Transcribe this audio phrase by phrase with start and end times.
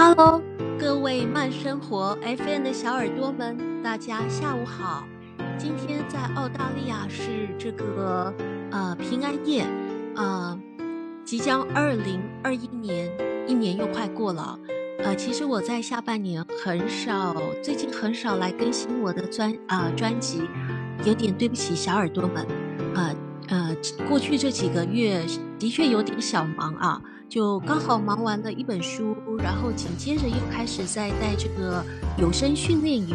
[0.00, 0.40] Hello，
[0.78, 5.02] 各位慢生活 FM 的小耳朵们，大家下午好。
[5.58, 8.32] 今天在澳大利亚是这个
[8.70, 9.66] 呃平安夜，
[10.14, 10.56] 呃，
[11.24, 13.10] 即将二零二一年，
[13.48, 14.56] 一年又快过了。
[15.00, 20.48] 呃，其实我在下半年很少，最近很少来更新我的专啊专辑，
[21.04, 22.46] 有点对不起小耳朵们。
[22.94, 23.16] 呃
[23.48, 23.76] 呃，
[24.08, 25.26] 过去这几个月
[25.58, 27.02] 的确有点小忙啊。
[27.28, 31.84] 就刚好忙完了一本书，然后紧接着又开始在带这个
[32.16, 33.14] 有声训练营，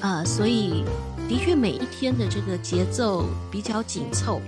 [0.00, 0.84] 呃，所以
[1.28, 4.40] 的确每一天的这个节奏比较紧凑，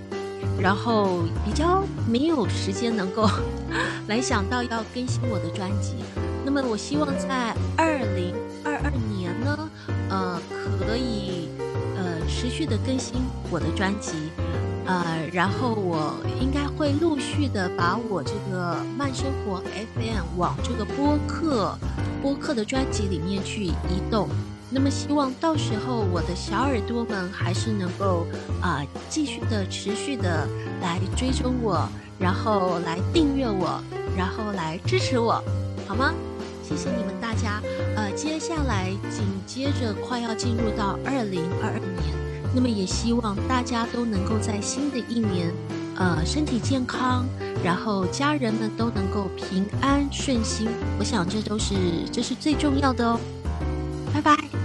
[0.61, 3.27] 然后比较没有时间能够
[4.07, 5.95] 来想到要更新我的专辑。
[6.45, 9.69] 那么我希望在二零二二年呢，
[10.09, 10.39] 呃，
[10.79, 11.49] 可以
[11.95, 13.15] 呃持续的更新
[13.49, 14.13] 我的专辑。
[14.87, 19.61] 呃，然后我应该会陆续的把我这个慢生活
[19.95, 21.77] FM 往这个播客
[22.21, 23.73] 播客的专辑里面去移
[24.09, 24.29] 动。
[24.69, 28.25] 那么希望到时候我的小耳朵们还是能够
[28.61, 30.47] 啊继续的持续的
[30.81, 33.81] 来追踪我，然后来订阅我，
[34.17, 35.43] 然后来支持我，
[35.87, 36.13] 好吗？
[36.63, 37.61] 谢谢你们大家。
[37.95, 42.26] 呃，接下来紧接着快要进入到二零二二年。
[42.57, 45.53] 那么也希望大家都能够在新的一年，
[45.95, 47.23] 呃，身体健康，
[47.63, 50.67] 然后家人们都能够平安顺心。
[50.97, 51.75] 我想这都是
[52.11, 53.19] 这是最重要的哦。
[54.11, 54.56] 拜拜。